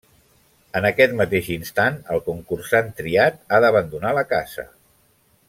[0.77, 4.67] En aquest mateix instant, el concursant triat ha d'abandonar la casa.